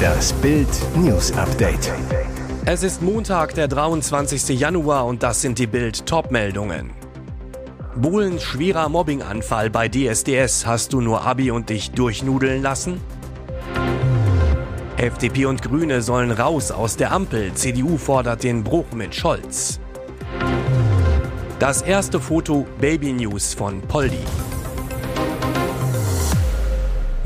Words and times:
Das 0.00 0.32
Bild 0.34 0.68
News 0.96 1.32
Update. 1.32 1.92
Es 2.64 2.82
ist 2.82 3.02
Montag, 3.02 3.54
der 3.54 3.68
23. 3.68 4.58
Januar 4.58 5.06
und 5.06 5.22
das 5.22 5.40
sind 5.40 5.58
die 5.58 5.66
Bild 5.66 6.06
Topmeldungen. 6.06 6.90
Bohlens 7.96 8.42
schwerer 8.42 8.88
Mobbinganfall 8.88 9.70
bei 9.70 9.88
DSDS. 9.88 10.64
Hast 10.66 10.92
du 10.92 11.00
nur 11.00 11.26
Abi 11.26 11.50
und 11.50 11.70
dich 11.70 11.90
durchnudeln 11.90 12.62
lassen? 12.62 13.00
FDP 14.96 15.46
und 15.46 15.62
Grüne 15.62 16.02
sollen 16.02 16.30
raus 16.30 16.70
aus 16.70 16.96
der 16.96 17.12
Ampel. 17.12 17.52
CDU 17.54 17.96
fordert 17.96 18.42
den 18.42 18.62
Bruch 18.62 18.92
mit 18.94 19.14
Scholz. 19.14 19.80
Das 21.58 21.82
erste 21.82 22.20
Foto 22.20 22.66
Baby 22.80 23.12
News 23.12 23.54
von 23.54 23.80
Poldi. 23.82 24.24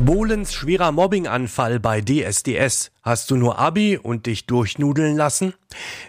Bohlens 0.05 0.53
schwerer 0.53 0.93
Mobbinganfall 0.93 1.81
bei 1.81 2.03
DSDS. 2.03 2.91
Hast 3.03 3.31
du 3.31 3.37
nur 3.37 3.59
Abi 3.59 3.97
und 3.97 4.27
dich 4.27 4.45
durchnudeln 4.45 5.17
lassen? 5.17 5.55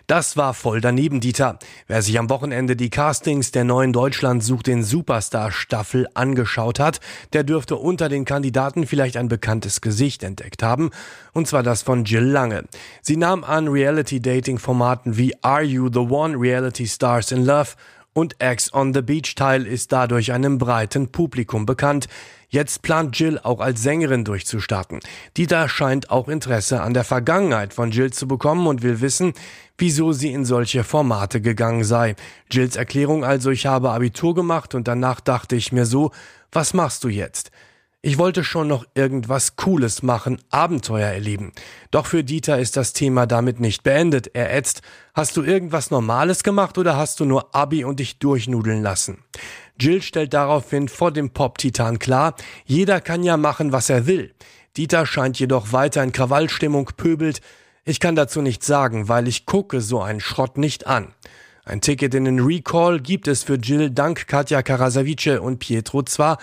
Das 0.05 0.35
war 0.35 0.53
voll 0.53 0.81
daneben, 0.81 1.21
Dieter. 1.21 1.59
Wer 1.87 2.01
sich 2.01 2.19
am 2.19 2.29
Wochenende 2.29 2.75
die 2.75 2.89
Castings 2.89 3.51
der 3.51 3.63
neuen 3.63 3.93
Deutschland 3.93 4.43
sucht 4.43 4.67
den 4.67 4.83
Superstar 4.83 5.49
Staffel 5.53 6.07
angeschaut 6.13 6.77
hat, 6.77 6.99
der 7.31 7.45
dürfte 7.45 7.77
unter 7.77 8.09
den 8.09 8.25
Kandidaten 8.25 8.85
vielleicht 8.85 9.15
ein 9.15 9.29
bekanntes 9.29 9.79
Gesicht 9.79 10.23
entdeckt 10.23 10.61
haben. 10.61 10.89
Und 11.31 11.47
zwar 11.47 11.63
das 11.63 11.81
von 11.81 12.03
Jill 12.03 12.25
Lange. 12.25 12.65
Sie 13.01 13.15
nahm 13.15 13.45
an 13.45 13.69
Reality-Dating-Formaten 13.69 15.15
wie 15.15 15.33
Are 15.41 15.63
You 15.63 15.89
the 15.89 15.99
One 15.99 16.37
Reality 16.37 16.85
Stars 16.85 17.31
in 17.31 17.45
Love 17.45 17.69
und 18.15 18.41
Ex 18.41 18.73
on 18.73 18.93
the 18.93 19.01
Beach 19.01 19.35
Teil 19.35 19.67
ist 19.67 19.91
dadurch 19.91 20.31
einem 20.31 20.57
breiten 20.57 21.11
Publikum 21.11 21.65
bekannt. 21.65 22.07
Jetzt 22.47 22.81
plant 22.81 23.19
Jill 23.19 23.37
auch 23.43 23.59
als 23.59 23.83
Sängerin 23.83 24.23
durchzustarten. 24.23 25.01
Dieter 25.35 25.67
scheint 25.67 26.09
auch 26.09 26.29
Interesse 26.29 26.81
an 26.81 26.93
der 26.93 27.03
Vergangenheit 27.03 27.73
von 27.73 27.91
Jill 27.91 28.13
zu 28.13 28.27
bekommen 28.27 28.67
und 28.67 28.81
will 28.83 29.01
wissen, 29.01 29.33
wieso 29.77 30.13
sie 30.13 30.31
in 30.31 30.45
solche 30.45 30.85
Formate 30.85 31.41
gegangen 31.41 31.83
sei. 31.83 32.15
Jills 32.49 32.77
Erklärung 32.77 33.25
also, 33.25 33.51
ich 33.51 33.65
habe 33.65 33.91
Abitur 33.91 34.33
gemacht 34.33 34.75
und 34.75 34.87
danach 34.87 35.19
dachte 35.19 35.57
ich 35.57 35.73
mir 35.73 35.85
so, 35.85 36.11
was 36.53 36.73
machst 36.73 37.03
du 37.03 37.09
jetzt? 37.09 37.51
Ich 38.07 38.19
wollte 38.19 38.43
schon 38.43 38.67
noch 38.67 38.85
irgendwas 38.93 39.55
Cooles 39.55 40.03
machen, 40.03 40.39
Abenteuer 40.51 41.07
erleben. 41.07 41.53
Doch 41.89 42.05
für 42.05 42.23
Dieter 42.23 42.59
ist 42.59 42.77
das 42.77 42.93
Thema 42.93 43.25
damit 43.25 43.59
nicht 43.59 43.81
beendet. 43.81 44.29
Er 44.35 44.55
ätzt, 44.55 44.83
hast 45.15 45.35
du 45.37 45.41
irgendwas 45.41 45.89
Normales 45.89 46.43
gemacht 46.43 46.77
oder 46.77 46.97
hast 46.97 47.19
du 47.19 47.25
nur 47.25 47.55
Abi 47.55 47.83
und 47.83 47.99
dich 47.99 48.19
durchnudeln 48.19 48.83
lassen? 48.83 49.23
Jill 49.79 50.03
stellt 50.03 50.35
daraufhin 50.35 50.87
vor 50.87 51.11
dem 51.11 51.31
Pop-Titan 51.31 51.97
klar, 51.97 52.35
jeder 52.63 53.01
kann 53.01 53.23
ja 53.23 53.37
machen, 53.37 53.71
was 53.71 53.89
er 53.89 54.05
will. 54.05 54.35
Dieter 54.77 55.07
scheint 55.07 55.39
jedoch 55.39 55.71
weiter 55.71 56.03
in 56.03 56.11
Krawallstimmung 56.11 56.91
pöbelt. 56.95 57.41
Ich 57.85 57.99
kann 57.99 58.15
dazu 58.15 58.43
nichts 58.43 58.67
sagen, 58.67 59.09
weil 59.09 59.27
ich 59.27 59.47
gucke 59.47 59.81
so 59.81 59.99
einen 59.99 60.19
Schrott 60.19 60.59
nicht 60.59 60.85
an. 60.85 61.15
Ein 61.63 61.81
Ticket 61.81 62.13
in 62.13 62.25
den 62.25 62.39
Recall 62.39 62.99
gibt 62.99 63.27
es 63.27 63.41
für 63.41 63.55
Jill 63.55 63.89
dank 63.89 64.27
Katja 64.27 64.61
Karasavice 64.61 65.39
und 65.39 65.57
Pietro 65.57 66.03
zwar, 66.03 66.37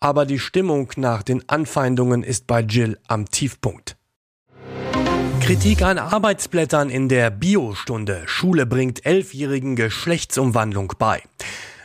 aber 0.00 0.26
die 0.26 0.38
Stimmung 0.38 0.90
nach 0.96 1.22
den 1.22 1.48
Anfeindungen 1.48 2.22
ist 2.22 2.46
bei 2.46 2.60
Jill 2.60 2.98
am 3.08 3.28
Tiefpunkt. 3.28 3.96
Kritik 5.40 5.82
an 5.82 5.98
Arbeitsblättern 5.98 6.90
in 6.90 7.08
der 7.08 7.30
Biostunde. 7.30 8.22
Schule 8.26 8.66
bringt 8.66 9.06
Elfjährigen 9.06 9.76
Geschlechtsumwandlung 9.76 10.92
bei. 10.98 11.22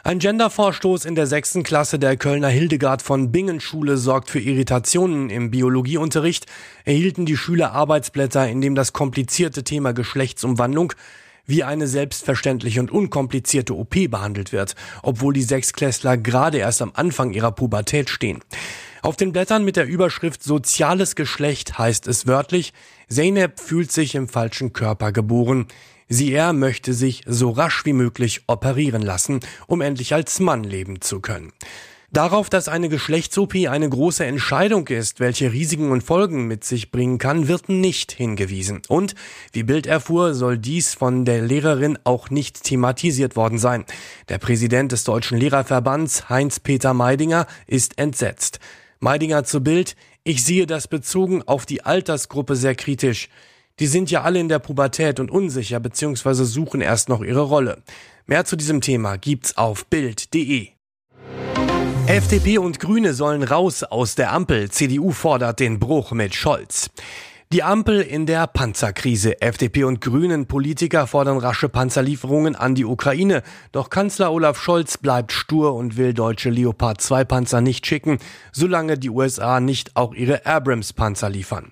Ein 0.03 0.20
Gendervorstoß 0.20 1.05
in 1.05 1.16
der 1.16 1.28
sechsten 1.28 1.64
Klasse 1.64 1.97
der 1.97 2.17
Kölner 2.17 2.50
Hildegard 2.50 3.02
von 3.02 3.31
Bingen 3.31 3.61
Schule 3.61 3.95
sorgt 3.95 4.30
für 4.30 4.42
Irritationen 4.42 5.30
im 5.30 5.50
Biologieunterricht. 5.50 6.45
Erhielten 6.83 7.25
die 7.25 7.38
Schüler 7.38 7.72
Arbeitsblätter, 7.72 8.50
in 8.50 8.59
dem 8.59 8.75
das 8.75 8.92
komplizierte 8.92 9.64
Thema 9.64 9.94
Geschlechtsumwandlung 9.94 10.92
wie 11.45 11.63
eine 11.63 11.88
selbstverständliche 11.88 12.80
und 12.80 12.91
unkomplizierte 12.91 13.76
OP 13.76 13.95
behandelt 14.09 14.52
wird, 14.52 14.76
obwohl 15.02 15.33
die 15.33 15.42
Sechsklässler 15.42 16.17
gerade 16.17 16.59
erst 16.59 16.81
am 16.81 16.92
Anfang 16.95 17.33
ihrer 17.33 17.52
Pubertät 17.52 18.09
stehen. 18.09 18.39
Auf 19.02 19.17
den 19.17 19.33
Blättern 19.33 19.65
mit 19.65 19.76
der 19.76 19.86
Überschrift 19.86 20.43
Soziales 20.43 21.15
Geschlecht 21.15 21.77
heißt 21.77 22.08
es 22.08 22.26
wörtlich, 22.26 22.73
Zeynep 23.09 23.59
fühlt 23.59 23.92
sich 23.92 24.15
im 24.15 24.30
falschen 24.30 24.71
Körper 24.71 25.11
geboren. 25.11 25.67
Sie 26.08 26.31
er 26.31 26.54
möchte 26.54 26.93
sich 26.93 27.23
so 27.26 27.49
rasch 27.49 27.86
wie 27.86 27.93
möglich 27.93 28.43
operieren 28.48 29.02
lassen, 29.02 29.42
um 29.67 29.81
endlich 29.81 30.14
als 30.14 30.39
Mann 30.39 30.64
leben 30.64 31.02
zu 31.02 31.20
können. 31.20 31.52
Darauf, 32.13 32.47
dass 32.47 32.67
eine 32.67 32.89
Geschlechts-OP 32.89 33.55
eine 33.67 33.89
große 33.89 34.23
Entscheidung 34.23 34.87
ist, 34.87 35.19
welche 35.19 35.51
Risiken 35.51 35.89
und 35.89 36.03
Folgen 36.03 36.45
mit 36.45 36.63
sich 36.63 36.91
bringen 36.91 37.17
kann, 37.17 37.47
wird 37.47 37.69
nicht 37.69 38.11
hingewiesen. 38.11 38.83
Und, 38.87 39.15
wie 39.51 39.63
Bild 39.63 39.87
erfuhr, 39.87 40.35
soll 40.35 40.59
dies 40.59 40.93
von 40.93 41.25
der 41.25 41.41
Lehrerin 41.41 41.97
auch 42.03 42.29
nicht 42.29 42.65
thematisiert 42.65 43.35
worden 43.35 43.57
sein. 43.57 43.85
Der 44.29 44.37
Präsident 44.37 44.91
des 44.91 45.05
Deutschen 45.05 45.39
Lehrerverbands, 45.39 46.29
Heinz-Peter 46.29 46.93
Meidinger, 46.93 47.47
ist 47.65 47.97
entsetzt. 47.97 48.59
Meidinger 48.99 49.43
zu 49.43 49.61
Bild, 49.61 49.95
ich 50.23 50.45
sehe 50.45 50.67
das 50.67 50.87
bezogen 50.87 51.41
auf 51.41 51.65
die 51.65 51.83
Altersgruppe 51.83 52.55
sehr 52.55 52.75
kritisch. 52.75 53.27
Die 53.80 53.87
sind 53.87 54.11
ja 54.11 54.21
alle 54.21 54.39
in 54.39 54.49
der 54.49 54.59
Pubertät 54.59 55.19
und 55.19 55.31
unsicher 55.31 55.80
bzw. 55.80 56.43
suchen 56.43 56.81
erst 56.81 57.09
noch 57.09 57.23
ihre 57.23 57.41
Rolle. 57.41 57.81
Mehr 58.27 58.45
zu 58.45 58.55
diesem 58.55 58.81
Thema 58.81 59.17
gibt's 59.17 59.57
auf 59.57 59.87
Bild.de. 59.87 60.73
FDP 62.08 62.58
und 62.58 62.81
Grüne 62.81 63.14
sollen 63.14 63.43
raus 63.43 63.83
aus 63.83 64.15
der 64.15 64.33
Ampel. 64.33 64.69
CDU 64.69 65.11
fordert 65.11 65.61
den 65.61 65.80
Bruch 65.80 66.11
mit 66.11 66.36
Scholz. 66.36 66.89
Die 67.53 67.61
Ampel 67.61 68.02
in 68.02 68.25
der 68.25 68.47
Panzerkrise. 68.47 69.39
FDP 69.39 69.83
und 69.83 70.02
Grünen 70.02 70.47
Politiker 70.47 71.05
fordern 71.05 71.37
rasche 71.37 71.69
Panzerlieferungen 71.69 72.55
an 72.55 72.73
die 72.73 72.83
Ukraine. 72.83 73.43
Doch 73.71 73.91
Kanzler 73.91 74.31
Olaf 74.31 74.59
Scholz 74.59 74.97
bleibt 74.97 75.31
stur 75.31 75.75
und 75.75 75.95
will 75.95 76.15
deutsche 76.15 76.49
Leopard 76.49 76.99
2 76.99 77.25
Panzer 77.25 77.61
nicht 77.61 77.86
schicken, 77.86 78.17
solange 78.52 78.97
die 78.97 79.11
USA 79.11 79.59
nicht 79.59 79.95
auch 79.95 80.15
ihre 80.15 80.47
Abrams 80.47 80.93
Panzer 80.93 81.30
liefern. 81.30 81.71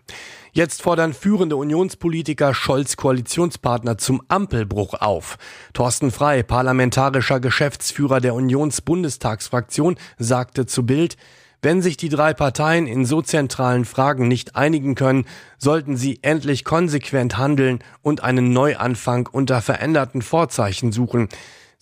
Jetzt 0.52 0.84
fordern 0.84 1.14
führende 1.14 1.56
Unionspolitiker 1.56 2.53
Scholz 2.53 2.96
Koalitionspartner 2.96 3.97
zum 3.97 4.22
Ampelbruch 4.28 4.94
auf. 4.94 5.40
Thorsten 5.74 6.12
Frei, 6.12 6.44
parlamentarischer 6.44 7.40
Geschäftsführer 7.40 8.22
der 8.22 8.36
Unionsbundestagsfraktion, 8.36 9.96
sagte 10.20 10.68
zu 10.68 10.86
Bild, 10.86 11.18
wenn 11.62 11.82
sich 11.82 11.98
die 11.98 12.10
drei 12.10 12.34
Parteien 12.34 12.88
in 12.88 13.06
so 13.06 13.22
zentralen 13.22 13.86
Fragen 13.86 14.28
nicht 14.28 14.56
einigen 14.56 14.96
können, 14.96 15.26
sollten 15.58 15.96
sie 15.96 16.20
endlich 16.24 16.64
konsequent 16.64 17.38
handeln 17.38 17.80
und 18.02 18.24
einen 18.24 18.52
Neuanfang 18.52 19.28
unter 19.32 19.62
veränderten 19.62 20.22
Vorzeichen 20.22 20.92
suchen. 20.92 21.30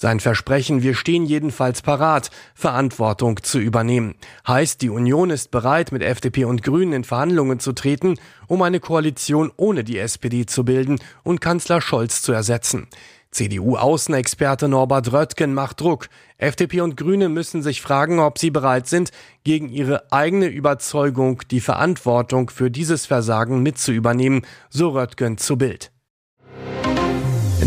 Sein 0.02 0.22
Versprechen, 0.22 0.82
wir 0.82 0.96
stehen 0.96 1.26
jedenfalls 1.26 1.82
parat, 1.82 2.32
Verantwortung 2.56 3.44
zu 3.44 3.60
übernehmen. 3.60 4.16
Heißt, 4.48 4.82
die 4.82 4.90
Union 4.90 5.30
ist 5.30 5.52
bereit, 5.52 5.92
mit 5.92 6.04
FDP 6.04 6.46
und 6.46 6.64
Grünen 6.64 6.94
in 6.94 7.04
Verhandlungen 7.04 7.60
zu 7.60 7.74
treten, 7.74 8.16
um 8.48 8.62
eine 8.62 8.80
Koalition 8.80 9.52
ohne 9.58 9.84
die 9.84 9.98
SPD 9.98 10.46
zu 10.46 10.64
bilden 10.64 11.00
und 11.24 11.42
Kanzler 11.42 11.82
Scholz 11.82 12.22
zu 12.22 12.32
ersetzen. 12.32 12.88
CDU-Außenexperte 13.32 14.68
Norbert 14.68 15.12
Röttgen 15.12 15.54
macht 15.54 15.82
Druck. 15.82 16.10
FDP 16.38 16.82
und 16.82 16.98
Grüne 16.98 17.30
müssen 17.30 17.62
sich 17.62 17.82
fragen, 17.82 18.20
ob 18.20 18.40
sie 18.40 18.50
bereit 18.50 18.88
sind, 18.88 19.12
gegen 19.44 19.70
ihre 19.70 20.12
eigene 20.12 20.48
Überzeugung 20.48 21.42
die 21.52 21.62
Verantwortung 21.62 22.50
für 22.50 22.72
dieses 22.72 23.06
Versagen 23.06 23.62
mitzuübernehmen, 23.62 24.46
so 24.70 24.90
Röttgen 24.90 25.38
zu 25.38 25.58
Bild. 25.58 25.92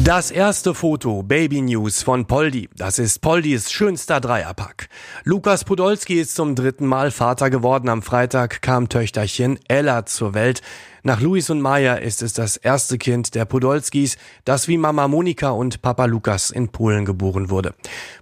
Das 0.04 0.32
erste 0.32 0.74
Foto, 0.74 1.22
Baby 1.22 1.60
News 1.60 2.02
von 2.02 2.26
Poldi. 2.26 2.68
Das 2.74 2.98
ist 2.98 3.20
Poldis 3.20 3.70
schönster 3.70 4.20
Dreierpack. 4.20 4.88
Lukas 5.22 5.64
Podolski 5.64 6.14
ist 6.14 6.34
zum 6.34 6.56
dritten 6.56 6.86
Mal 6.86 7.12
Vater 7.12 7.50
geworden. 7.50 7.88
Am 7.88 8.02
Freitag 8.02 8.62
kam 8.62 8.88
Töchterchen 8.88 9.60
Ella 9.68 10.04
zur 10.04 10.34
Welt. 10.34 10.60
Nach 11.04 11.20
Luis 11.20 11.50
und 11.50 11.60
Maya 11.60 11.94
ist 11.94 12.22
es 12.22 12.32
das 12.32 12.56
erste 12.56 12.96
Kind 12.96 13.34
der 13.34 13.44
Podolskis, 13.44 14.16
das 14.44 14.68
wie 14.68 14.78
Mama 14.78 15.08
Monika 15.08 15.50
und 15.50 15.82
Papa 15.82 16.04
Lukas 16.04 16.50
in 16.50 16.68
Polen 16.68 17.04
geboren 17.04 17.50
wurde. 17.50 17.74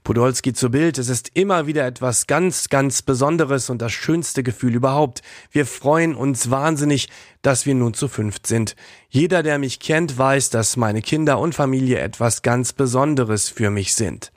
Podolski 0.02 0.54
zu 0.54 0.70
Bild, 0.70 0.96
es 0.96 1.10
ist 1.10 1.32
immer 1.34 1.66
wieder 1.66 1.84
etwas 1.86 2.26
ganz, 2.26 2.70
ganz 2.70 3.02
Besonderes 3.02 3.68
und 3.68 3.82
das 3.82 3.92
schönste 3.92 4.42
Gefühl 4.42 4.74
überhaupt. 4.74 5.20
Wir 5.50 5.66
freuen 5.66 6.14
uns 6.14 6.50
wahnsinnig, 6.50 7.10
dass 7.42 7.66
wir 7.66 7.74
nun 7.74 7.92
zu 7.92 8.08
fünft 8.08 8.46
sind. 8.46 8.76
Jeder, 9.10 9.42
der 9.42 9.58
mich 9.58 9.78
kennt, 9.78 10.16
weiß, 10.16 10.48
dass 10.48 10.78
meine 10.78 11.02
Kinder 11.02 11.38
und 11.38 11.54
Familie 11.54 11.98
etwas 11.98 12.40
ganz 12.40 12.72
Besonderes 12.72 13.50
für 13.50 13.68
mich 13.68 13.94
sind. 13.94 14.32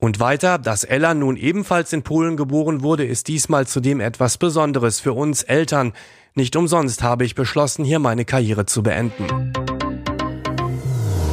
Und 0.00 0.18
weiter, 0.18 0.56
dass 0.56 0.82
Ella 0.82 1.12
nun 1.12 1.36
ebenfalls 1.36 1.92
in 1.92 2.02
Polen 2.02 2.38
geboren 2.38 2.82
wurde, 2.82 3.04
ist 3.04 3.28
diesmal 3.28 3.66
zudem 3.66 4.00
etwas 4.00 4.38
Besonderes 4.38 4.98
für 4.98 5.12
uns 5.12 5.42
Eltern. 5.42 5.92
Nicht 6.34 6.56
umsonst 6.56 7.02
habe 7.02 7.26
ich 7.26 7.34
beschlossen, 7.34 7.84
hier 7.84 7.98
meine 7.98 8.24
Karriere 8.24 8.64
zu 8.64 8.82
beenden. 8.82 9.52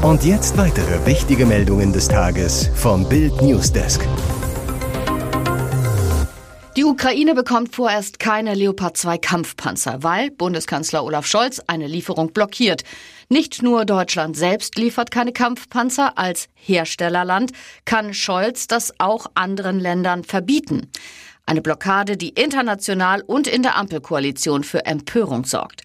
Und 0.02 0.26
jetzt 0.26 0.58
weitere 0.58 1.06
wichtige 1.06 1.46
Meldungen 1.46 1.94
des 1.94 2.10
Tages 2.10 2.70
vom 2.76 3.08
Bild 3.08 3.42
Newsdesk. 3.42 4.06
Die 6.76 6.84
Ukraine 6.84 7.34
bekommt 7.34 7.74
vorerst 7.74 8.20
keine 8.20 8.54
Leopard 8.54 8.98
2 8.98 9.18
Kampfpanzer, 9.18 10.04
weil 10.04 10.30
Bundeskanzler 10.30 11.04
Olaf 11.04 11.26
Scholz 11.26 11.60
eine 11.66 11.88
Lieferung 11.88 12.34
blockiert. 12.34 12.84
Nicht 13.30 13.62
nur 13.62 13.84
Deutschland 13.84 14.38
selbst 14.38 14.78
liefert 14.78 15.12
keine 15.12 15.34
Kampfpanzer, 15.34 16.18
als 16.18 16.48
Herstellerland 16.54 17.52
kann 17.84 18.14
Scholz 18.14 18.68
das 18.68 18.94
auch 19.00 19.28
anderen 19.34 19.82
Ländern 19.82 20.24
verbieten. 20.24 20.90
Eine 21.46 21.62
Blockade, 21.62 22.16
die 22.16 22.30
international 22.30 23.22
und 23.22 23.48
in 23.48 23.64
der 23.64 23.76
Ampelkoalition 23.76 24.64
für 24.64 24.86
Empörung 24.86 25.44
sorgt. 25.44 25.82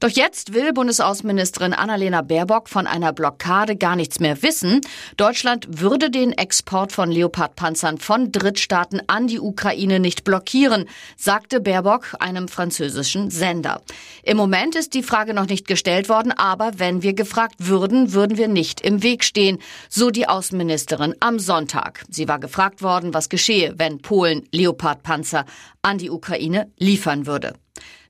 Doch 0.00 0.10
jetzt 0.10 0.54
will 0.54 0.72
Bundesaußenministerin 0.72 1.72
Annalena 1.72 2.22
Baerbock 2.22 2.68
von 2.68 2.86
einer 2.86 3.12
Blockade 3.12 3.76
gar 3.76 3.96
nichts 3.96 4.20
mehr 4.20 4.42
wissen. 4.42 4.80
Deutschland 5.16 5.80
würde 5.80 6.10
den 6.10 6.32
Export 6.32 6.92
von 6.92 7.10
Leopardpanzern 7.10 7.98
von 7.98 8.32
Drittstaaten 8.32 9.02
an 9.06 9.26
die 9.26 9.40
Ukraine 9.40 10.00
nicht 10.00 10.24
blockieren, 10.24 10.86
sagte 11.16 11.60
Baerbock 11.60 12.14
einem 12.18 12.48
französischen 12.48 13.30
Sender. 13.30 13.82
Im 14.22 14.36
Moment 14.36 14.74
ist 14.74 14.94
die 14.94 15.02
Frage 15.02 15.34
noch 15.34 15.46
nicht 15.46 15.66
gestellt 15.66 16.08
worden, 16.08 16.32
aber 16.32 16.72
wenn 16.76 17.02
wir 17.02 17.14
gefragt 17.14 17.56
würden, 17.58 18.12
würden 18.12 18.36
wir 18.36 18.48
nicht 18.48 18.80
im 18.80 19.02
Weg 19.02 19.24
stehen, 19.24 19.58
so 19.88 20.10
die 20.10 20.28
Außenministerin 20.28 21.14
am 21.20 21.38
Sonntag. 21.38 22.04
Sie 22.10 22.28
war 22.28 22.38
gefragt 22.38 22.82
worden, 22.82 23.14
was 23.14 23.28
geschehe, 23.28 23.74
wenn 23.76 24.00
Polen 24.00 24.48
Leopardpanzer 24.50 25.44
an 25.82 25.98
die 25.98 26.10
Ukraine 26.10 26.70
liefern 26.78 27.26
würde. 27.26 27.54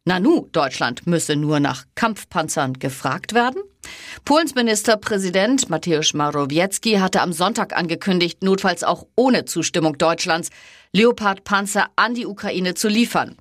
Nanu, 0.07 0.49
Deutschland 0.53 1.07
müsse 1.07 1.35
nur 1.35 1.61
nach 1.61 1.87
Kampfpanzern 1.95 2.75
gefragt 2.75 3.33
werden? 3.33 3.63
Polens 4.27 4.55
Ministerpräsident 4.55 5.71
Mateusz 5.71 6.13
Morawiecki 6.13 6.97
hatte 6.97 7.23
am 7.23 7.33
Sonntag 7.33 7.75
angekündigt, 7.75 8.43
notfalls 8.43 8.85
auch 8.85 9.07
ohne 9.17 9.47
Zustimmung 9.47 9.97
Deutschlands 9.97 10.51
Leopardpanzer 10.93 11.87
an 11.97 12.13
die 12.13 12.27
Ukraine 12.27 12.75
zu 12.75 12.89
liefern. 12.89 13.37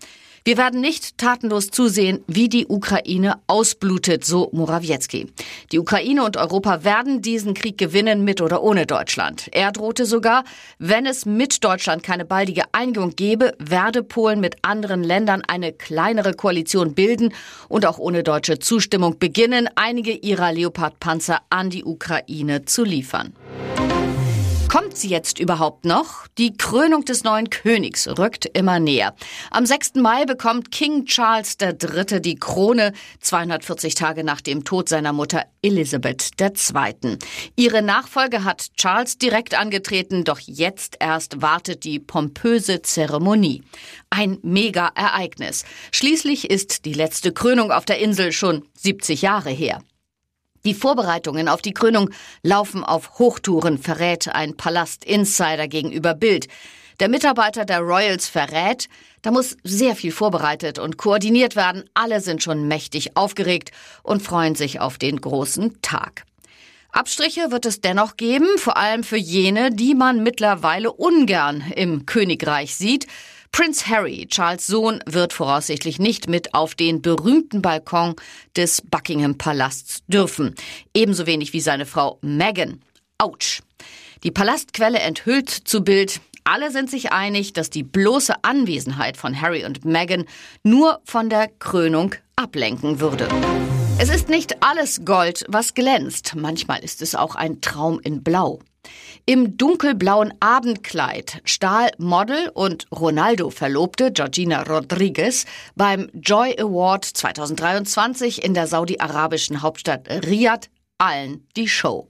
Wir 0.45 0.57
werden 0.57 0.81
nicht 0.81 1.17
tatenlos 1.17 1.69
zusehen, 1.69 2.21
wie 2.27 2.49
die 2.49 2.67
Ukraine 2.67 3.39
ausblutet, 3.47 4.25
so 4.25 4.49
Morawiecki. 4.51 5.31
Die 5.71 5.79
Ukraine 5.79 6.25
und 6.25 6.35
Europa 6.35 6.83
werden 6.83 7.21
diesen 7.21 7.53
Krieg 7.53 7.77
gewinnen, 7.77 8.25
mit 8.25 8.41
oder 8.41 8.61
ohne 8.61 8.85
Deutschland. 8.85 9.47
Er 9.53 9.71
drohte 9.71 10.05
sogar, 10.05 10.43
wenn 10.79 11.05
es 11.05 11.25
mit 11.25 11.63
Deutschland 11.63 12.03
keine 12.03 12.25
baldige 12.25 12.63
Einigung 12.73 13.15
gebe, 13.15 13.53
werde 13.57 14.03
Polen 14.03 14.41
mit 14.41 14.57
anderen 14.63 15.01
Ländern 15.01 15.43
eine 15.47 15.71
kleinere 15.71 16.33
Koalition 16.33 16.93
bilden 16.93 17.33
und 17.69 17.85
auch 17.85 17.97
ohne 17.97 18.21
deutsche 18.21 18.59
Zustimmung 18.59 19.19
beginnen, 19.19 19.69
einige 19.75 20.11
ihrer 20.11 20.51
Leopardpanzer 20.51 21.39
an 21.49 21.69
die 21.69 21.85
Ukraine 21.85 22.65
zu 22.65 22.83
liefern. 22.83 23.33
Kommt 24.93 25.01
sie 25.01 25.09
jetzt 25.09 25.39
überhaupt 25.39 25.85
noch? 25.85 26.27
Die 26.37 26.55
Krönung 26.55 27.03
des 27.03 27.23
neuen 27.23 27.49
Königs 27.49 28.07
rückt 28.07 28.45
immer 28.45 28.79
näher. 28.79 29.15
Am 29.49 29.65
6. 29.65 29.95
Mai 29.95 30.25
bekommt 30.25 30.69
King 30.69 31.05
Charles 31.05 31.57
III. 31.59 32.21
die 32.21 32.35
Krone, 32.35 32.93
240 33.19 33.95
Tage 33.95 34.23
nach 34.23 34.39
dem 34.39 34.63
Tod 34.65 34.89
seiner 34.89 35.11
Mutter 35.11 35.45
Elizabeth 35.63 36.39
II. 36.39 37.17
Ihre 37.55 37.81
Nachfolge 37.81 38.43
hat 38.43 38.67
Charles 38.77 39.17
direkt 39.17 39.57
angetreten, 39.59 40.25
doch 40.25 40.37
jetzt 40.37 40.97
erst 40.99 41.41
wartet 41.41 41.85
die 41.85 41.97
pompöse 41.97 42.83
Zeremonie. 42.83 43.63
Ein 44.11 44.37
Mega-Ereignis. 44.43 45.65
Schließlich 45.91 46.51
ist 46.51 46.85
die 46.85 46.93
letzte 46.93 47.33
Krönung 47.33 47.71
auf 47.71 47.85
der 47.85 47.97
Insel 47.97 48.31
schon 48.31 48.67
70 48.75 49.23
Jahre 49.23 49.49
her. 49.49 49.81
Die 50.65 50.73
Vorbereitungen 50.73 51.49
auf 51.49 51.61
die 51.61 51.73
Krönung 51.73 52.09
laufen 52.41 52.85
auf 52.85 53.19
Hochtouren, 53.19 53.77
verrät 53.77 54.29
ein 54.29 54.55
Palast-Insider 54.55 55.67
gegenüber 55.67 56.13
Bild. 56.13 56.47
Der 57.01 57.09
Mitarbeiter 57.09 57.65
der 57.65 57.79
Royals 57.79 58.29
verrät, 58.29 58.87
da 59.23 59.31
muss 59.31 59.57
sehr 59.65 59.93
viel 59.93 60.13
vorbereitet 60.13 60.79
und 60.79 60.97
koordiniert 60.97 61.57
werden. 61.57 61.83
Alle 61.93 62.21
sind 62.21 62.43
schon 62.43 62.69
mächtig 62.69 63.17
aufgeregt 63.17 63.71
und 64.03 64.21
freuen 64.21 64.55
sich 64.55 64.79
auf 64.79 64.97
den 64.97 65.19
großen 65.19 65.81
Tag. 65.81 66.23
Abstriche 66.91 67.51
wird 67.51 67.65
es 67.65 67.81
dennoch 67.81 68.15
geben, 68.15 68.47
vor 68.57 68.77
allem 68.77 69.03
für 69.03 69.17
jene, 69.17 69.69
die 69.69 69.95
man 69.95 70.23
mittlerweile 70.23 70.93
ungern 70.93 71.61
im 71.75 72.05
Königreich 72.05 72.75
sieht. 72.75 73.07
Prince 73.53 73.87
Harry, 73.87 74.25
Charles 74.27 74.65
Sohn, 74.65 74.99
wird 75.05 75.31
voraussichtlich 75.31 75.99
nicht 75.99 76.27
mit 76.27 76.55
auf 76.55 76.73
den 76.73 77.03
berühmten 77.03 77.61
Balkon 77.61 78.15
des 78.57 78.81
Buckingham 78.81 79.37
Palasts 79.37 79.99
dürfen. 80.07 80.55
Ebenso 80.95 81.27
wenig 81.27 81.53
wie 81.53 81.59
seine 81.59 81.85
Frau 81.85 82.17
Meghan. 82.21 82.81
Autsch. 83.19 83.61
Die 84.23 84.31
Palastquelle 84.31 84.97
enthüllt 84.97 85.51
zu 85.51 85.83
Bild, 85.83 86.19
alle 86.43 86.71
sind 86.71 86.89
sich 86.89 87.11
einig, 87.11 87.53
dass 87.53 87.69
die 87.69 87.83
bloße 87.83 88.33
Anwesenheit 88.43 89.17
von 89.17 89.39
Harry 89.39 89.65
und 89.65 89.85
Meghan 89.85 90.25
nur 90.63 90.99
von 91.05 91.29
der 91.29 91.47
Krönung 91.47 92.15
ablenken 92.35 92.99
würde. 92.99 93.29
Es 93.99 94.09
ist 94.09 94.29
nicht 94.29 94.63
alles 94.63 95.05
Gold, 95.05 95.45
was 95.47 95.75
glänzt. 95.75 96.33
Manchmal 96.35 96.83
ist 96.83 97.03
es 97.03 97.13
auch 97.13 97.35
ein 97.35 97.61
Traum 97.61 97.99
in 97.99 98.23
Blau. 98.23 98.61
Im 99.25 99.55
dunkelblauen 99.55 100.33
Abendkleid 100.41 101.41
stahl 101.45 101.91
Model 101.97 102.49
und 102.53 102.87
Ronaldo-Verlobte 102.91 104.11
Georgina 104.11 104.63
Rodriguez 104.63 105.45
beim 105.75 106.09
Joy 106.13 106.55
Award 106.59 107.05
2023 107.05 108.43
in 108.43 108.53
der 108.53 108.67
saudi-arabischen 108.67 109.61
Hauptstadt 109.61 110.09
Riyadh 110.09 110.67
allen 110.97 111.47
die 111.55 111.69
Show. 111.69 112.07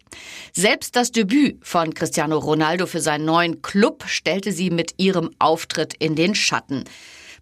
Selbst 0.54 0.96
das 0.96 1.12
Debüt 1.12 1.66
von 1.66 1.94
Cristiano 1.94 2.38
Ronaldo 2.38 2.88
für 2.88 3.00
seinen 3.00 3.26
neuen 3.26 3.62
Club 3.62 4.06
stellte 4.08 4.52
sie 4.52 4.70
mit 4.70 4.96
ihrem 4.98 5.30
Auftritt 5.40 5.94
in 5.94 6.16
den 6.16 6.36
Schatten. 6.36 6.84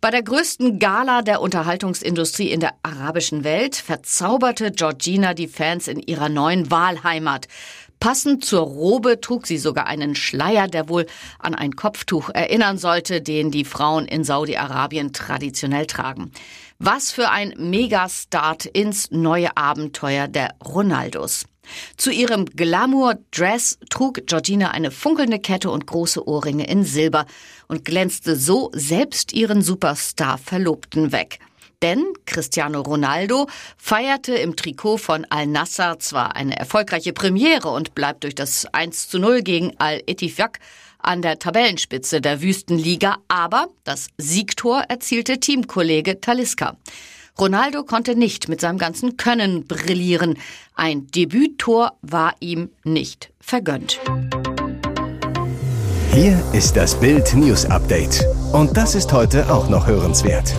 Bei 0.02 0.10
der 0.10 0.24
größten 0.24 0.80
Gala 0.80 1.22
der 1.22 1.42
Unterhaltungsindustrie 1.42 2.50
in 2.50 2.60
der 2.60 2.74
arabischen 2.82 3.44
Welt 3.44 3.76
verzauberte 3.76 4.72
Georgina 4.72 5.36
die 5.36 5.48
Fans 5.48 5.88
in 5.88 6.00
ihrer 6.00 6.28
neuen 6.28 6.72
Wahlheimat. 6.72 7.48
Passend 8.02 8.44
zur 8.44 8.62
Robe 8.62 9.22
trug 9.22 9.46
sie 9.46 9.60
sogar 9.60 9.86
einen 9.86 10.16
Schleier, 10.16 10.68
der 10.68 10.90
wohl 10.90 11.06
an 11.38 11.54
ein 11.54 11.76
Kopftuch 11.76 12.32
erinnern 12.32 12.80
sollte, 12.80 13.22
den 13.22 13.52
die 13.52 13.64
Frauen 13.64 14.08
in 14.08 14.24
Saudi-Arabien 14.24 15.14
traditionell 15.14 15.86
tragen. 15.86 16.32
Was 16.80 17.12
für 17.12 17.30
ein 17.30 17.54
Megastart 17.58 18.66
ins 18.66 19.12
neue 19.12 19.56
Abenteuer 19.56 20.28
der 20.28 20.56
Ronaldos. 20.66 21.46
Zu 21.96 22.10
ihrem 22.10 22.46
Glamour-Dress 22.46 23.78
trug 23.92 24.26
Georgina 24.26 24.72
eine 24.72 24.90
funkelnde 24.90 25.38
Kette 25.38 25.70
und 25.70 25.86
große 25.86 26.28
Ohrringe 26.28 26.68
in 26.68 26.84
Silber 26.84 27.28
und 27.68 27.86
glänzte 27.86 28.36
so 28.36 28.72
selbst 28.74 29.32
ihren 29.32 29.62
Superstar-Verlobten 29.62 31.12
weg. 31.12 31.38
Denn 31.82 32.06
Cristiano 32.26 32.82
Ronaldo 32.82 33.48
feierte 33.78 34.34
im 34.36 34.56
Trikot 34.56 34.98
von 34.98 35.26
Al-Nassr 35.30 35.98
zwar 36.00 36.36
eine 36.36 36.58
erfolgreiche 36.58 37.14
Premiere 37.14 37.70
und 37.70 37.96
bleibt 37.96 38.24
durch 38.24 38.36
das 38.36 38.68
1 38.72 39.10
zu 39.10 39.20
0 39.20 39.42
gegen 39.42 39.74
Al-Etifak 39.80 40.60
an 41.00 41.22
der 41.22 41.40
Tabellenspitze 41.40 42.22
der 42.22 42.42
Wüstenliga, 42.42 43.18
aber 43.28 43.68
das 43.84 44.08
Siegtor 44.18 44.84
erzielte 44.88 45.40
Teamkollege 45.40 46.22
Taliska. 46.22 46.78
Ronaldo 47.40 47.84
konnte 47.84 48.16
nicht 48.16 48.50
mit 48.50 48.62
seinem 48.62 48.78
ganzen 48.78 49.18
Können 49.18 49.66
brillieren. 49.66 50.38
Ein 50.76 51.08
Debüttor 51.08 51.94
war 52.02 52.36
ihm 52.40 52.70
nicht 52.84 53.32
vergönnt. 53.40 54.00
Hier 56.14 56.44
ist 56.52 56.76
das 56.76 57.00
Bild 57.00 57.34
News 57.34 57.66
Update. 57.66 58.26
Und 58.52 58.76
das 58.76 58.96
ist 58.96 59.12
heute 59.14 59.52
auch 59.52 59.70
noch 59.70 59.88
hörenswert. 59.88 60.54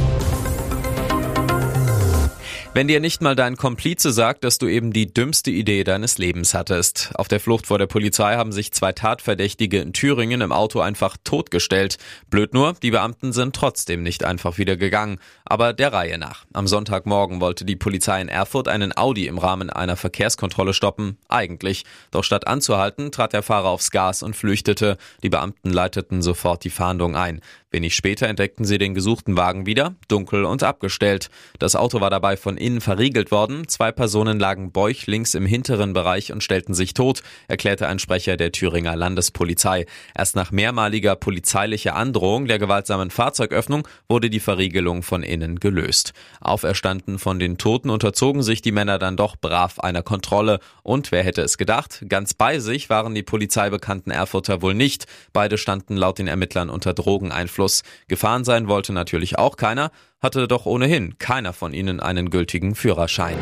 Wenn 2.75 2.89
dir 2.89 3.01
nicht 3.01 3.21
mal 3.21 3.37
dein 3.37 3.59
Komplize 3.59 4.13
sagt, 4.13 4.45
dass 4.45 4.57
du 4.57 4.67
eben 4.67 4.95
die 4.95 5.13
dümmste 5.13 5.51
Idee 5.51 5.85
deines 5.85 6.17
Lebens 6.17 6.55
hattest. 6.55 7.11
Auf 7.17 7.29
der 7.29 7.39
Flucht 7.39 7.67
vor 7.67 7.77
der 7.77 7.87
Polizei 7.87 8.37
haben 8.37 8.51
sich 8.51 8.73
zwei 8.73 8.93
Tatverdächtige 8.93 9.81
in 9.81 9.93
Thüringen 9.93 10.41
im 10.41 10.53
Auto 10.53 10.81
einfach 10.81 11.19
totgestellt. 11.23 11.99
Blöd 12.31 12.55
nur, 12.55 12.73
die 12.83 12.91
Beamten 12.91 13.35
sind 13.35 13.55
trotzdem 13.55 14.03
nicht 14.03 14.25
einfach 14.25 14.57
wieder 14.57 14.79
gegangen. 14.79 15.19
Aber 15.45 15.75
der 15.75 15.93
Reihe 15.93 16.17
nach. 16.17 16.47
Am 16.55 16.67
Sonntagmorgen 16.67 17.43
wollte 17.43 17.67
die 17.67 17.77
Polizei 17.77 18.23
in 18.23 18.29
Erfurt 18.29 18.69
einen 18.69 18.97
Audi 18.97 19.27
im 19.27 19.37
Rahmen 19.37 19.69
einer 19.69 19.97
Verkehrskontrolle 19.97 20.73
stoppen. 20.73 21.19
Eigentlich. 21.29 21.85
Doch 22.11 22.25
statt 22.25 22.47
anzuhalten, 22.47 23.13
trat 23.13 23.35
der 23.35 23.43
Fahrer 23.43 23.69
aufs 23.69 23.91
Gas 23.91 24.23
und 24.23 24.35
flüchtete. 24.35 24.97
Die 25.23 25.29
Beamten 25.29 25.69
leiteten 25.69 26.23
sofort 26.23 26.65
die 26.65 26.71
Fahndung 26.71 27.17
ein. 27.17 27.43
Wenig 27.73 27.97
später 27.97 28.29
entdeckten 28.29 28.67
sie 28.67 28.77
den 28.77 28.93
gesuchten 28.93 29.35
Wagen 29.39 29.65
wieder, 29.65 29.95
dunkel 30.07 30.45
und 30.45 30.63
abgestellt. 30.63 31.31
Das 31.59 31.75
Auto 31.75 32.03
war 32.03 32.11
dabei 32.11 32.37
von 32.37 32.59
innen 32.59 32.83
verriegelt 32.83 33.31
worden. 33.31 33.67
Zwei 33.67 33.91
Personen 33.93 34.39
lagen 34.39 34.73
bäuchlings 34.73 35.35
im 35.35 35.47
hinteren 35.47 35.95
Bereich 35.95 36.33
und 36.33 36.45
stellten 36.45 36.75
sich 36.75 36.93
tot, 36.93 37.23
erklärte 37.49 37.89
ein 37.89 37.99
Sprecher 37.99 38.37
der 38.37 38.53
Thüringer 38.53 38.95
Landespolizei. 38.95 39.87
Erst 40.15 40.37
nach 40.37 40.51
mehrmaliger 40.51 41.17
polizeilicher 41.17 41.97
Androhung 41.97 42.47
der 42.47 42.59
gewaltsamen 42.59 43.11
Fahrzeugöffnung 43.11 43.89
wurde 44.07 44.29
die 44.29 44.41
Verriegelung 44.41 45.03
von 45.03 45.23
innen 45.23 45.59
gelöst. 45.59 46.13
Auferstanden 46.43 47.19
von 47.19 47.39
den 47.39 47.57
Toten 47.57 47.89
unterzogen 47.89 48.43
sich 48.43 48.61
die 48.61 48.73
Männer 48.73 48.99
dann 48.99 49.17
doch 49.17 49.37
brav 49.37 49.79
einer 49.79 50.03
Kontrolle. 50.03 50.61
Und 50.83 51.11
wer 51.11 51.25
hätte 51.25 51.41
es 51.41 51.57
gedacht? 51.57 52.05
Ganz 52.07 52.35
bei 52.35 52.59
sich 52.59 52.91
waren 52.91 53.15
die 53.15 53.23
polizeibekannten 53.23 54.13
Erfurter 54.13 54.61
wohl 54.61 54.75
nicht. 54.75 55.07
Beide 55.33 55.57
standen 55.57 55.97
laut 55.97 56.19
den 56.19 56.29
Ermittlern 56.29 56.69
unter 56.69 56.93
Drogeneinfluss 56.93 57.62
Schluss. 57.63 57.83
Gefahren 58.09 58.43
sein 58.43 58.67
wollte 58.67 58.93
natürlich 58.93 59.39
auch 59.39 59.57
keiner, 59.57 59.93
hatte 60.21 60.49
doch 60.49 60.67
ohnehin 60.67 61.17
keiner 61.19 61.53
von 61.53 61.73
ihnen 61.73 62.01
einen 62.01 62.31
gültigen 62.31 62.75
Führerschein. 62.75 63.39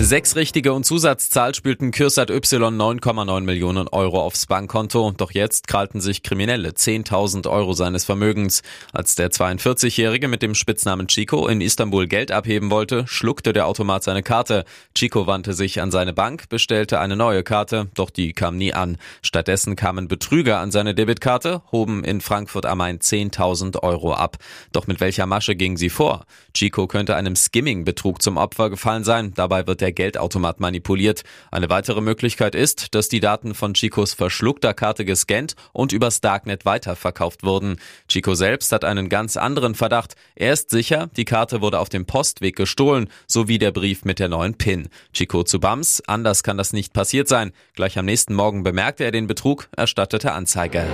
Sechs 0.00 0.36
richtige 0.36 0.74
und 0.74 0.84
Zusatzzahl 0.84 1.56
spielten 1.56 1.90
Kürsat 1.90 2.30
Y 2.30 2.62
9,9 2.62 3.40
Millionen 3.40 3.88
Euro 3.88 4.22
aufs 4.22 4.46
Bankkonto. 4.46 5.12
Doch 5.16 5.32
jetzt 5.32 5.66
krallten 5.66 6.00
sich 6.00 6.22
Kriminelle 6.22 6.70
10.000 6.70 7.50
Euro 7.50 7.72
seines 7.72 8.04
Vermögens. 8.04 8.62
Als 8.92 9.16
der 9.16 9.32
42-Jährige 9.32 10.28
mit 10.28 10.40
dem 10.40 10.54
Spitznamen 10.54 11.08
Chico 11.08 11.48
in 11.48 11.60
Istanbul 11.60 12.06
Geld 12.06 12.30
abheben 12.30 12.70
wollte, 12.70 13.08
schluckte 13.08 13.52
der 13.52 13.66
Automat 13.66 14.04
seine 14.04 14.22
Karte. 14.22 14.64
Chico 14.94 15.26
wandte 15.26 15.52
sich 15.52 15.80
an 15.82 15.90
seine 15.90 16.12
Bank, 16.12 16.48
bestellte 16.48 17.00
eine 17.00 17.16
neue 17.16 17.42
Karte, 17.42 17.88
doch 17.94 18.10
die 18.10 18.32
kam 18.32 18.56
nie 18.56 18.72
an. 18.72 18.98
Stattdessen 19.20 19.74
kamen 19.74 20.06
Betrüger 20.06 20.60
an 20.60 20.70
seine 20.70 20.94
Debitkarte, 20.94 21.62
hoben 21.72 22.04
in 22.04 22.20
Frankfurt 22.20 22.66
am 22.66 22.78
Main 22.78 23.00
10.000 23.00 23.82
Euro 23.82 24.14
ab. 24.14 24.36
Doch 24.70 24.86
mit 24.86 25.00
welcher 25.00 25.26
Masche 25.26 25.56
gingen 25.56 25.76
sie 25.76 25.90
vor? 25.90 26.24
Chico 26.54 26.86
könnte 26.86 27.16
einem 27.16 27.34
Skimming-Betrug 27.34 28.22
zum 28.22 28.36
Opfer 28.36 28.70
gefallen 28.70 29.02
sein. 29.02 29.34
Dabei 29.34 29.66
wird 29.66 29.80
der 29.80 29.87
der 29.88 29.92
Geldautomat 29.92 30.60
manipuliert. 30.60 31.22
Eine 31.50 31.70
weitere 31.70 32.02
Möglichkeit 32.02 32.54
ist, 32.54 32.94
dass 32.94 33.08
die 33.08 33.20
Daten 33.20 33.54
von 33.54 33.72
Chicos 33.72 34.12
verschluckter 34.12 34.74
Karte 34.74 35.06
gescannt 35.06 35.54
und 35.72 35.92
übers 35.92 36.20
Darknet 36.20 36.66
weiterverkauft 36.66 37.42
wurden. 37.42 37.76
Chico 38.06 38.34
selbst 38.34 38.70
hat 38.72 38.84
einen 38.84 39.08
ganz 39.08 39.38
anderen 39.38 39.74
Verdacht. 39.74 40.14
Er 40.34 40.52
ist 40.52 40.68
sicher, 40.68 41.08
die 41.16 41.24
Karte 41.24 41.62
wurde 41.62 41.78
auf 41.78 41.88
dem 41.88 42.04
Postweg 42.04 42.54
gestohlen, 42.54 43.08
sowie 43.26 43.58
der 43.58 43.72
Brief 43.72 44.04
mit 44.04 44.18
der 44.18 44.28
neuen 44.28 44.54
PIN. 44.54 44.88
Chico 45.14 45.42
zu 45.42 45.58
Bams, 45.58 46.02
anders 46.06 46.42
kann 46.42 46.58
das 46.58 46.74
nicht 46.74 46.92
passiert 46.92 47.28
sein. 47.28 47.52
Gleich 47.74 47.98
am 47.98 48.04
nächsten 48.04 48.34
Morgen 48.34 48.62
bemerkte 48.64 49.04
er 49.04 49.12
den 49.12 49.26
Betrug, 49.26 49.68
erstattete 49.74 50.32
Anzeige. 50.32 50.86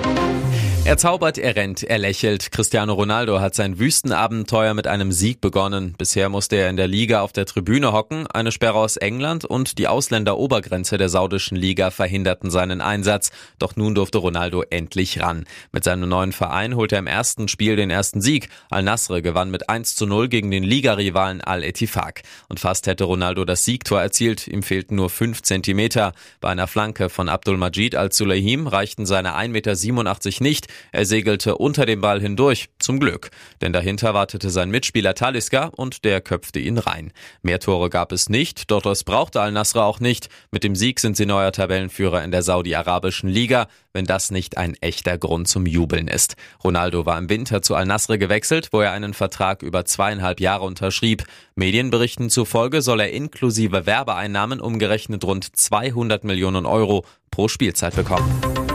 Er 0.87 0.99
zaubert, 0.99 1.39
er 1.39 1.57
rennt, 1.57 1.83
er 1.83 1.97
lächelt. 1.97 2.53
Cristiano 2.53 2.93
Ronaldo 2.93 3.41
hat 3.41 3.55
sein 3.55 3.79
Wüstenabenteuer 3.79 4.75
mit 4.75 4.87
einem 4.87 5.13
Sieg 5.13 5.41
begonnen. 5.41 5.95
Bisher 5.97 6.29
musste 6.29 6.57
er 6.57 6.69
in 6.69 6.77
der 6.77 6.89
Liga 6.89 7.23
auf 7.23 7.33
der 7.33 7.47
Tribüne 7.47 7.95
hocken. 7.95 8.27
Eine 8.27 8.53
Sperre 8.53 8.75
aus 8.75 8.99
England 8.99 9.47
und 9.47 9.79
die 9.79 9.89
Ausländerobergrenze 9.89 10.99
der 10.99 11.09
saudischen 11.09 11.57
Liga 11.57 11.91
verhinderten 11.91 12.51
seinen 12.51 12.83
Einsatz. 12.83 13.33
Doch 13.59 13.77
nun 13.77 13.95
durfte 13.95 14.19
Ronaldo 14.19 14.63
endlich 14.69 15.23
ran. 15.23 15.47
Mit 15.73 15.85
seinem 15.85 16.07
neuen 16.07 16.33
Verein 16.33 16.77
holte 16.77 16.97
er 16.97 16.99
im 16.99 17.07
ersten 17.07 17.49
Spiel 17.49 17.77
den 17.77 17.89
ersten 17.89 18.21
Sieg. 18.21 18.51
Al-Nasr 18.69 19.23
gewann 19.23 19.51
mit 19.51 19.71
1 19.71 19.97
zu 19.97 20.05
0 20.05 20.29
gegen 20.29 20.51
den 20.51 20.65
Ligarivalen 20.65 21.41
Al-Etifak. 21.41 22.25
Und 22.51 22.61
fast 22.61 22.87
hätte 22.87 23.05
Ronaldo 23.05 23.47
das 23.47 23.65
Siegtor 23.65 24.03
erzielt. 24.03 24.47
Ihm 24.49 24.63
fehlten 24.63 24.97
nur 24.97 25.09
5 25.09 25.41
Zentimeter. 25.41 26.13
Bei 26.43 26.51
einer 26.51 26.67
Flanke 26.67 27.09
von 27.09 27.31
Abdul 27.31 27.57
Majid 27.57 27.95
Al-Sulaim 27.95 28.67
reichten 28.67 29.07
seine 29.07 29.35
1,87 29.35 29.49
Meter 29.49 29.75
nicht. 30.41 30.74
Er 30.93 31.07
segelte 31.07 31.57
unter 31.57 31.87
dem 31.87 32.01
Ball 32.01 32.21
hindurch, 32.21 32.69
zum 32.79 33.01
Glück. 33.01 33.31
Denn 33.61 33.73
dahinter 33.73 34.15
wartete 34.15 34.51
sein 34.51 34.71
Mitspieler 34.71 35.15
Taliska 35.15 35.71
und 35.75 36.05
der 36.05 36.21
köpfte 36.21 36.59
ihn 36.59 36.79
rein. 36.79 37.13
Mehr 37.43 37.61
Tore 37.61 37.91
gab 37.91 38.13
es 38.13 38.29
nicht, 38.29 38.71
doch 38.71 38.83
das 38.83 39.05
brauchte 39.05 39.41
Al-Nasra 39.41 39.85
auch 39.85 40.01
nicht. 40.01 40.29
Mit 40.51 40.65
dem 40.65 40.77
Sieg 40.77 41.01
sind 41.01 41.17
sie 41.17 41.27
neuer 41.27 41.53
Tabellenführer 41.53 42.23
in 42.25 42.31
der 42.31 42.43
saudi-arabischen 42.43 43.29
Liga, 43.29 43.69
wenn 43.93 44.05
das 44.05 44.31
nicht 44.31 44.59
ein 44.59 44.75
echter 44.81 45.19
Grund 45.19 45.49
zum 45.49 45.67
Jubeln 45.67 46.09
ist. 46.09 46.37
Ronaldo 46.63 47.07
war 47.07 47.19
im 47.19 47.29
Winter 47.29 47.63
zu 47.63 47.75
Al-Nasr 47.75 48.19
gewechselt, 48.19 48.69
wo 48.73 48.81
er 48.81 48.93
einen 48.93 49.15
Vertrag 49.15 49.63
über 49.63 49.85
zweieinhalb 49.85 50.41
Jahre 50.41 50.65
unterschrieb. 50.65 51.25
Medienberichten 51.55 52.31
zufolge 52.31 52.83
soll 52.83 53.01
er 53.01 53.13
inklusive 53.13 53.87
Werbeeinnahmen 53.87 54.61
umgerechnet 54.61 55.25
rund 55.25 55.57
200 55.57 56.25
Millionen 56.25 56.67
Euro 56.67 57.05
pro 57.31 57.49
Spielzeit 57.49 57.95
bekommen. 57.95 58.74